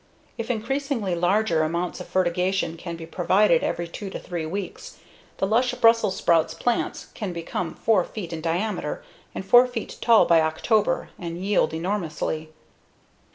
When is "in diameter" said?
8.33-9.03